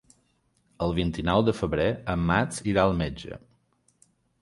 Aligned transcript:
El 0.85 0.95
vint-i-nou 0.99 1.45
de 1.51 1.55
febrer 1.59 1.87
en 2.17 2.25
Max 2.33 2.65
irà 2.73 2.89
al 2.89 2.99
metge. 3.07 3.43